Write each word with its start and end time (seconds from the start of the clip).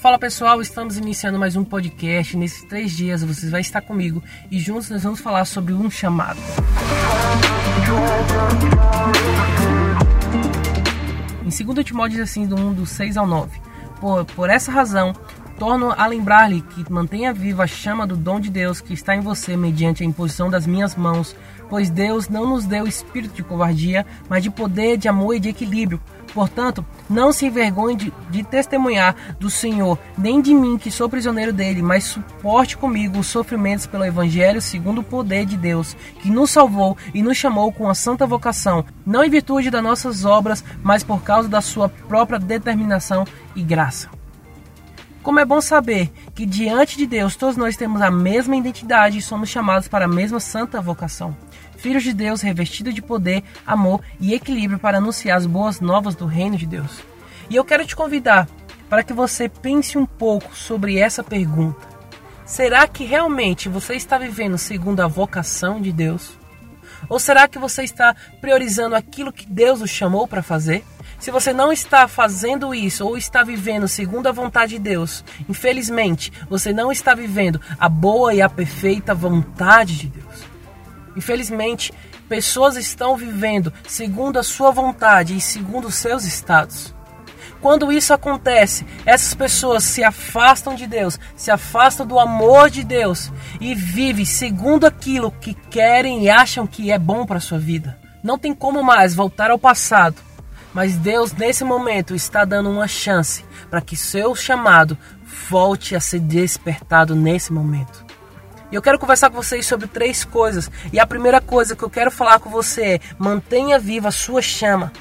Fala 0.00 0.18
pessoal, 0.18 0.62
estamos 0.62 0.96
iniciando 0.96 1.38
mais 1.38 1.56
um 1.56 1.62
podcast. 1.62 2.34
Nesses 2.34 2.64
três 2.64 2.90
dias 2.90 3.22
você 3.22 3.50
vai 3.50 3.60
estar 3.60 3.82
comigo 3.82 4.22
e 4.50 4.58
juntos 4.58 4.88
nós 4.88 5.02
vamos 5.02 5.20
falar 5.20 5.44
sobre 5.44 5.74
um 5.74 5.90
chamado. 5.90 6.40
Em 11.44 11.64
2 11.64 11.84
Timóteo 11.84 12.12
diz 12.12 12.20
assim, 12.20 12.46
do 12.46 12.56
1 12.56 12.72
do 12.72 12.86
6 12.86 13.18
ao 13.18 13.26
9: 13.26 13.60
Por, 14.00 14.24
por 14.24 14.48
essa 14.48 14.72
razão, 14.72 15.12
torno 15.58 15.92
a 15.94 16.06
lembrar-lhe 16.06 16.62
que 16.62 16.90
mantenha 16.90 17.34
viva 17.34 17.64
a 17.64 17.66
chama 17.66 18.06
do 18.06 18.16
dom 18.16 18.40
de 18.40 18.48
Deus 18.48 18.80
que 18.80 18.94
está 18.94 19.14
em 19.14 19.20
você 19.20 19.54
mediante 19.54 20.02
a 20.02 20.06
imposição 20.06 20.48
das 20.48 20.66
minhas 20.66 20.96
mãos, 20.96 21.36
pois 21.68 21.90
Deus 21.90 22.26
não 22.26 22.48
nos 22.48 22.64
deu 22.64 22.86
espírito 22.86 23.34
de 23.34 23.42
covardia, 23.42 24.06
mas 24.30 24.42
de 24.42 24.48
poder, 24.48 24.96
de 24.96 25.08
amor 25.08 25.34
e 25.34 25.40
de 25.40 25.50
equilíbrio. 25.50 26.00
Portanto, 26.32 26.84
não 27.08 27.32
se 27.32 27.46
envergonhe 27.46 27.96
de, 27.96 28.12
de, 28.30 28.44
testemunhar 28.44 29.16
do 29.38 29.50
Senhor, 29.50 29.98
nem 30.16 30.40
de 30.40 30.54
mim, 30.54 30.78
que 30.78 30.90
sou 30.90 31.08
prisioneiro 31.08 31.52
dele, 31.52 31.82
mas 31.82 32.04
suporte 32.04 32.76
comigo 32.76 33.18
os 33.18 33.26
sofrimentos 33.26 33.86
pelo 33.86 34.04
Evangelho 34.04 34.60
segundo 34.60 35.00
o 35.00 35.04
poder 35.04 35.44
de 35.44 35.56
Deus, 35.56 35.96
que 36.20 36.30
nos 36.30 36.50
salvou 36.50 36.96
e 37.12 37.22
nos 37.22 37.36
chamou 37.36 37.72
com 37.72 37.88
a 37.88 37.94
santa 37.94 38.26
vocação, 38.26 38.84
não 39.04 39.24
em 39.24 39.30
virtude 39.30 39.70
das 39.70 39.82
nossas 39.82 40.24
obras, 40.24 40.64
mas 40.82 41.02
por 41.02 41.22
causa 41.22 41.48
da 41.48 41.60
sua 41.60 41.88
própria 41.88 42.38
determinação 42.38 43.24
e 43.56 43.62
graça. 43.62 44.19
Como 45.22 45.38
é 45.38 45.44
bom 45.44 45.60
saber 45.60 46.10
que 46.34 46.46
diante 46.46 46.96
de 46.96 47.06
Deus 47.06 47.36
todos 47.36 47.56
nós 47.56 47.76
temos 47.76 48.00
a 48.00 48.10
mesma 48.10 48.56
identidade 48.56 49.18
e 49.18 49.22
somos 49.22 49.48
chamados 49.48 49.88
para 49.88 50.06
a 50.06 50.08
mesma 50.08 50.40
santa 50.40 50.80
vocação 50.80 51.36
filhos 51.80 52.02
de 52.02 52.12
Deus 52.12 52.42
revestidos 52.42 52.94
de 52.94 53.00
poder, 53.00 53.42
amor 53.66 54.02
e 54.20 54.34
equilíbrio 54.34 54.78
para 54.78 54.98
anunciar 54.98 55.38
as 55.38 55.46
boas 55.46 55.80
novas 55.80 56.14
do 56.14 56.26
reino 56.26 56.56
de 56.56 56.66
Deus. 56.66 57.02
E 57.48 57.56
eu 57.56 57.64
quero 57.64 57.86
te 57.86 57.96
convidar 57.96 58.46
para 58.88 59.02
que 59.02 59.12
você 59.12 59.48
pense 59.48 59.96
um 59.96 60.04
pouco 60.04 60.54
sobre 60.54 60.98
essa 60.98 61.24
pergunta. 61.24 61.88
Será 62.44 62.86
que 62.86 63.04
realmente 63.04 63.68
você 63.68 63.94
está 63.94 64.18
vivendo 64.18 64.58
segundo 64.58 65.00
a 65.00 65.06
vocação 65.06 65.80
de 65.80 65.90
Deus? 65.90 66.38
Ou 67.08 67.18
será 67.18 67.48
que 67.48 67.58
você 67.58 67.82
está 67.82 68.14
priorizando 68.40 68.94
aquilo 68.94 69.32
que 69.32 69.46
Deus 69.46 69.80
o 69.80 69.86
chamou 69.86 70.28
para 70.28 70.42
fazer? 70.42 70.84
Se 71.20 71.30
você 71.30 71.52
não 71.52 71.70
está 71.70 72.08
fazendo 72.08 72.74
isso 72.74 73.06
ou 73.06 73.14
está 73.14 73.44
vivendo 73.44 73.86
segundo 73.86 74.26
a 74.26 74.32
vontade 74.32 74.72
de 74.72 74.78
Deus, 74.78 75.22
infelizmente 75.46 76.32
você 76.48 76.72
não 76.72 76.90
está 76.90 77.14
vivendo 77.14 77.60
a 77.78 77.90
boa 77.90 78.32
e 78.32 78.40
a 78.40 78.48
perfeita 78.48 79.14
vontade 79.14 79.98
de 79.98 80.08
Deus. 80.08 80.48
Infelizmente, 81.14 81.92
pessoas 82.26 82.74
estão 82.76 83.18
vivendo 83.18 83.70
segundo 83.86 84.38
a 84.38 84.42
sua 84.42 84.70
vontade 84.70 85.36
e 85.36 85.42
segundo 85.42 85.88
os 85.88 85.96
seus 85.96 86.24
estados. 86.24 86.94
Quando 87.60 87.92
isso 87.92 88.14
acontece, 88.14 88.86
essas 89.04 89.34
pessoas 89.34 89.84
se 89.84 90.02
afastam 90.02 90.74
de 90.74 90.86
Deus, 90.86 91.20
se 91.36 91.50
afastam 91.50 92.06
do 92.06 92.18
amor 92.18 92.70
de 92.70 92.82
Deus 92.82 93.30
e 93.60 93.74
vivem 93.74 94.24
segundo 94.24 94.86
aquilo 94.86 95.30
que 95.30 95.52
querem 95.52 96.22
e 96.22 96.30
acham 96.30 96.66
que 96.66 96.90
é 96.90 96.98
bom 96.98 97.26
para 97.26 97.36
a 97.36 97.40
sua 97.40 97.58
vida. 97.58 97.98
Não 98.22 98.38
tem 98.38 98.54
como 98.54 98.82
mais 98.82 99.14
voltar 99.14 99.50
ao 99.50 99.58
passado, 99.58 100.16
mas 100.72 100.96
Deus 100.96 101.32
nesse 101.32 101.64
momento 101.64 102.14
está 102.14 102.44
dando 102.44 102.70
uma 102.70 102.88
chance 102.88 103.44
para 103.68 103.80
que 103.80 103.96
seu 103.96 104.34
chamado 104.34 104.96
volte 105.48 105.94
a 105.96 106.00
ser 106.00 106.20
despertado 106.20 107.14
nesse 107.14 107.52
momento. 107.52 108.04
E 108.70 108.74
eu 108.74 108.82
quero 108.82 108.98
conversar 108.98 109.30
com 109.30 109.36
vocês 109.36 109.66
sobre 109.66 109.88
três 109.88 110.24
coisas. 110.24 110.70
E 110.92 111.00
a 111.00 111.06
primeira 111.06 111.40
coisa 111.40 111.74
que 111.74 111.82
eu 111.82 111.90
quero 111.90 112.10
falar 112.10 112.38
com 112.38 112.48
você 112.48 112.82
é: 112.82 113.00
mantenha 113.18 113.78
viva 113.78 114.08
a 114.08 114.12
sua 114.12 114.40
chama. 114.40 114.92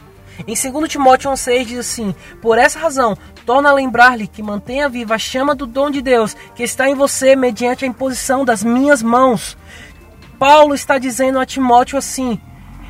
Em 0.48 0.54
2 0.54 0.90
Timóteo 0.90 1.30
1,6 1.30 1.66
diz 1.66 1.80
assim: 1.80 2.16
Por 2.42 2.58
essa 2.58 2.80
razão, 2.80 3.16
torna 3.46 3.70
a 3.70 3.74
lembrar-lhe 3.74 4.28
que 4.28 4.42
mantenha 4.42 4.90
viva 4.90 5.16
a 5.16 5.20
chama 5.20 5.54
do 5.54 5.68
dom 5.68 5.92
de 5.92 6.02
Deus 6.02 6.36
que 6.56 6.64
está 6.64 6.90
em 6.90 6.96
você 6.96 7.36
mediante 7.36 7.86
a 7.86 7.88
imposição 7.88 8.44
das 8.44 8.64
minhas 8.64 9.04
mãos. 9.04 9.58
Paulo 10.40 10.74
está 10.74 10.98
dizendo 10.98 11.40
a 11.40 11.46
Timóteo 11.46 11.98
assim: 11.98 12.42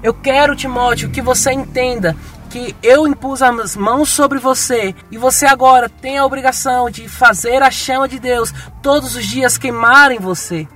Eu 0.01 0.13
quero, 0.13 0.55
Timóteo, 0.55 1.09
que 1.09 1.21
você 1.21 1.51
entenda 1.51 2.15
que 2.49 2.75
eu 2.81 3.07
impus 3.07 3.41
as 3.41 3.75
mãos 3.75 4.09
sobre 4.09 4.39
você 4.39 4.95
e 5.11 5.17
você 5.17 5.45
agora 5.45 5.87
tem 5.87 6.17
a 6.17 6.25
obrigação 6.25 6.89
de 6.89 7.07
fazer 7.07 7.61
a 7.61 7.69
chama 7.69 8.07
de 8.07 8.19
Deus 8.19 8.51
todos 8.81 9.15
os 9.15 9.25
dias 9.25 9.57
queimar 9.57 10.11
em 10.11 10.19
você. 10.19 10.67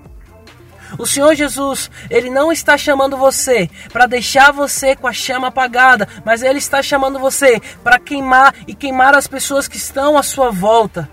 O 0.98 1.08
Senhor 1.08 1.34
Jesus, 1.34 1.90
ele 2.10 2.30
não 2.30 2.52
está 2.52 2.78
chamando 2.78 3.18
você 3.18 3.68
para 3.92 4.06
deixar 4.06 4.52
você 4.52 4.96
com 4.96 5.08
a 5.08 5.14
chama 5.14 5.48
apagada, 5.48 6.08
mas 6.24 6.44
ele 6.44 6.60
está 6.60 6.84
chamando 6.84 7.18
você 7.18 7.60
para 7.84 7.98
queimar 7.98 8.54
e 8.68 8.76
queimar 8.76 9.16
as 9.16 9.28
pessoas 9.28 9.68
que 9.68 9.78
estão 9.78 10.16
à 10.18 10.22
sua 10.22 10.52
volta. 10.52 11.10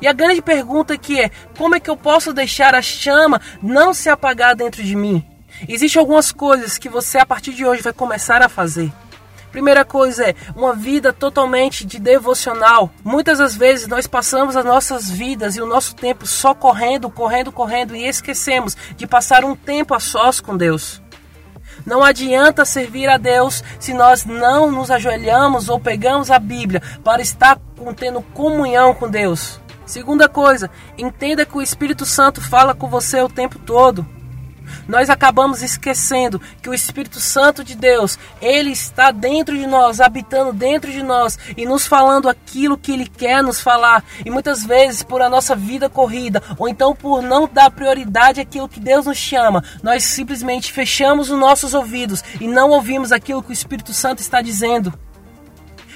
E 0.00 0.06
a 0.06 0.12
grande 0.12 0.40
pergunta 0.40 0.94
aqui 0.94 1.20
é: 1.20 1.30
como 1.58 1.74
é 1.74 1.80
que 1.80 1.90
eu 1.90 1.96
posso 1.96 2.32
deixar 2.32 2.74
a 2.76 2.82
chama 2.82 3.40
não 3.60 3.92
se 3.92 4.08
apagar 4.08 4.54
dentro 4.54 4.82
de 4.84 4.94
mim? 4.94 5.26
Existem 5.68 6.00
algumas 6.00 6.32
coisas 6.32 6.78
que 6.78 6.88
você 6.88 7.18
a 7.18 7.26
partir 7.26 7.52
de 7.52 7.64
hoje 7.64 7.82
vai 7.82 7.92
começar 7.92 8.42
a 8.42 8.48
fazer. 8.48 8.92
Primeira 9.50 9.84
coisa 9.84 10.30
é 10.30 10.34
uma 10.54 10.74
vida 10.74 11.12
totalmente 11.12 11.84
de 11.84 11.98
devocional. 11.98 12.90
Muitas 13.02 13.38
das 13.38 13.56
vezes 13.56 13.88
nós 13.88 14.06
passamos 14.06 14.56
as 14.56 14.64
nossas 14.64 15.10
vidas 15.10 15.56
e 15.56 15.60
o 15.60 15.66
nosso 15.66 15.94
tempo 15.94 16.24
só 16.24 16.54
correndo, 16.54 17.10
correndo, 17.10 17.50
correndo 17.50 17.96
e 17.96 18.06
esquecemos 18.06 18.76
de 18.96 19.08
passar 19.08 19.44
um 19.44 19.56
tempo 19.56 19.92
a 19.92 19.98
sós 19.98 20.40
com 20.40 20.56
Deus. 20.56 21.02
Não 21.84 22.02
adianta 22.04 22.64
servir 22.64 23.08
a 23.08 23.16
Deus 23.16 23.64
se 23.80 23.92
nós 23.92 24.24
não 24.24 24.70
nos 24.70 24.90
ajoelhamos 24.90 25.68
ou 25.68 25.80
pegamos 25.80 26.30
a 26.30 26.38
Bíblia 26.38 26.80
para 27.02 27.20
estar 27.20 27.58
tendo 27.96 28.22
comunhão 28.22 28.94
com 28.94 29.10
Deus. 29.10 29.60
Segunda 29.84 30.28
coisa, 30.28 30.70
entenda 30.96 31.44
que 31.44 31.56
o 31.56 31.62
Espírito 31.62 32.06
Santo 32.06 32.40
fala 32.40 32.72
com 32.74 32.86
você 32.88 33.20
o 33.20 33.28
tempo 33.28 33.58
todo 33.58 34.06
nós 34.88 35.10
acabamos 35.10 35.62
esquecendo 35.62 36.40
que 36.62 36.68
o 36.68 36.74
Espírito 36.74 37.20
Santo 37.20 37.62
de 37.62 37.74
Deus, 37.74 38.18
ele 38.40 38.70
está 38.70 39.10
dentro 39.10 39.56
de 39.56 39.66
nós, 39.66 40.00
habitando 40.00 40.52
dentro 40.52 40.90
de 40.90 41.02
nós 41.02 41.38
e 41.56 41.64
nos 41.64 41.86
falando 41.86 42.28
aquilo 42.28 42.78
que 42.78 42.92
ele 42.92 43.06
quer 43.06 43.42
nos 43.42 43.60
falar. 43.60 44.04
E 44.24 44.30
muitas 44.30 44.64
vezes, 44.64 45.02
por 45.02 45.22
a 45.22 45.28
nossa 45.28 45.54
vida 45.54 45.88
corrida, 45.88 46.42
ou 46.58 46.68
então 46.68 46.94
por 46.94 47.22
não 47.22 47.48
dar 47.50 47.70
prioridade 47.70 48.40
àquilo 48.40 48.68
que 48.68 48.80
Deus 48.80 49.06
nos 49.06 49.18
chama, 49.18 49.62
nós 49.82 50.04
simplesmente 50.04 50.72
fechamos 50.72 51.30
os 51.30 51.38
nossos 51.38 51.74
ouvidos 51.74 52.22
e 52.40 52.46
não 52.46 52.70
ouvimos 52.70 53.12
aquilo 53.12 53.42
que 53.42 53.50
o 53.50 53.52
Espírito 53.52 53.92
Santo 53.92 54.20
está 54.20 54.40
dizendo. 54.42 54.92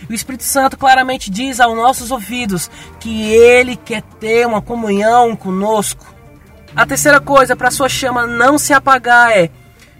O 0.09 0.13
Espírito 0.13 0.45
Santo 0.45 0.77
claramente 0.77 1.31
diz 1.31 1.61
aos 1.61 1.77
nossos 1.77 2.11
ouvidos 2.11 2.71
que 3.01 3.33
ele 3.33 3.77
quer 3.77 4.03
ter 4.03 4.47
uma 4.47 4.61
comunhão 4.61 5.35
conosco. 5.35 6.14
A 6.77 6.85
terceira 6.85 7.21
coisa 7.21 7.55
para 7.55 7.71
sua 7.71 7.89
chama 7.89 8.27
não 8.27 8.59
se 8.59 8.73
apagar 8.73 9.31
é 9.31 9.49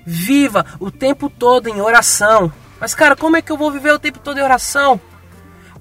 viva 0.05 0.67
o 0.81 0.91
tempo 0.91 1.31
todo 1.31 1.69
em 1.69 1.81
oração. 1.81 2.53
Mas 2.81 2.95
cara, 2.95 3.15
como 3.15 3.37
é 3.37 3.43
que 3.43 3.53
eu 3.53 3.57
vou 3.57 3.71
viver 3.71 3.93
o 3.93 3.99
tempo 3.99 4.19
todo 4.19 4.39
em 4.39 4.43
oração? 4.43 5.01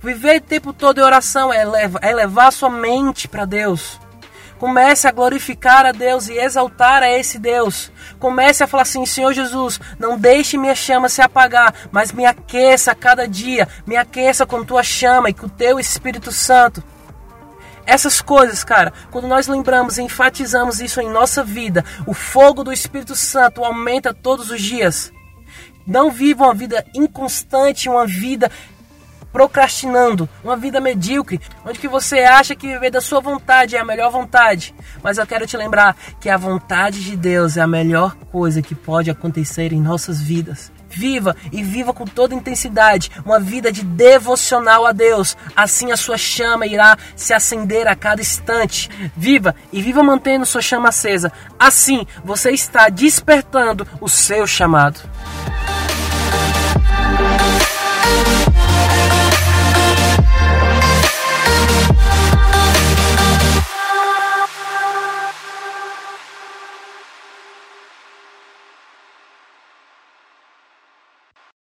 Viver 0.01 0.37
o 0.37 0.41
tempo 0.41 0.71
todo 0.71 0.99
em 0.99 1.03
oração 1.03 1.51
é 1.51 1.65
levar, 1.65 1.99
é 2.03 2.13
levar 2.13 2.51
sua 2.51 2.69
mente 2.69 3.27
para 3.27 3.43
Deus. 3.43 3.99
Comece 4.59 5.07
a 5.07 5.11
glorificar 5.11 5.85
a 5.85 5.91
Deus 5.91 6.29
e 6.29 6.37
exaltar 6.37 7.01
a 7.01 7.09
esse 7.09 7.39
Deus. 7.39 7.91
Comece 8.19 8.63
a 8.63 8.67
falar 8.67 8.83
assim: 8.83 9.05
Senhor 9.05 9.33
Jesus, 9.33 9.79
não 9.97 10.17
deixe 10.17 10.57
minha 10.57 10.75
chama 10.75 11.09
se 11.09 11.21
apagar, 11.21 11.73
mas 11.91 12.11
me 12.11 12.25
aqueça 12.25 12.91
a 12.91 12.95
cada 12.95 13.27
dia. 13.27 13.67
Me 13.85 13.97
aqueça 13.97 14.45
com 14.45 14.63
tua 14.63 14.83
chama 14.83 15.29
e 15.29 15.33
com 15.33 15.47
o 15.47 15.49
teu 15.49 15.79
Espírito 15.79 16.31
Santo. 16.31 16.83
Essas 17.85 18.21
coisas, 18.21 18.63
cara, 18.63 18.93
quando 19.11 19.27
nós 19.27 19.47
lembramos 19.47 19.97
e 19.97 20.03
enfatizamos 20.03 20.79
isso 20.79 21.01
em 21.01 21.09
nossa 21.09 21.43
vida, 21.43 21.83
o 22.07 22.13
fogo 22.13 22.63
do 22.63 22.71
Espírito 22.71 23.15
Santo 23.15 23.63
aumenta 23.63 24.13
todos 24.13 24.49
os 24.49 24.61
dias. 24.61 25.11
Não 25.85 26.09
viva 26.09 26.45
uma 26.45 26.53
vida 26.53 26.85
inconstante, 26.95 27.89
uma 27.89 28.07
vida 28.07 28.49
procrastinando, 29.33 30.29
uma 30.43 30.55
vida 30.55 30.79
medíocre, 30.79 31.41
onde 31.65 31.79
que 31.79 31.87
você 31.87 32.19
acha 32.19 32.55
que 32.55 32.67
viver 32.67 32.91
da 32.91 33.01
sua 33.01 33.19
vontade 33.19 33.75
é 33.75 33.79
a 33.79 33.85
melhor 33.85 34.11
vontade. 34.11 34.73
Mas 35.01 35.17
eu 35.17 35.25
quero 35.25 35.47
te 35.47 35.57
lembrar 35.57 35.97
que 36.21 36.29
a 36.29 36.37
vontade 36.37 37.03
de 37.03 37.17
Deus 37.17 37.57
é 37.57 37.61
a 37.61 37.67
melhor 37.67 38.15
coisa 38.31 38.61
que 38.61 38.75
pode 38.75 39.09
acontecer 39.09 39.73
em 39.73 39.81
nossas 39.81 40.21
vidas. 40.21 40.71
Viva 40.95 41.35
e 41.51 41.63
viva 41.63 41.93
com 41.93 42.05
toda 42.05 42.35
intensidade 42.35 43.11
uma 43.25 43.39
vida 43.39 43.71
de 43.71 43.83
devocional 43.83 44.85
a 44.85 44.91
Deus. 44.91 45.35
Assim 45.55 45.91
a 45.91 45.97
sua 45.97 46.17
chama 46.17 46.65
irá 46.65 46.97
se 47.15 47.33
acender 47.33 47.87
a 47.87 47.95
cada 47.95 48.21
instante. 48.21 48.89
Viva 49.15 49.55
e 49.71 49.81
viva 49.81 50.03
mantendo 50.03 50.45
sua 50.45 50.61
chama 50.61 50.89
acesa. 50.89 51.31
Assim 51.59 52.05
você 52.23 52.51
está 52.51 52.89
despertando 52.89 53.87
o 53.99 54.07
seu 54.07 54.45
chamado. 54.45 54.99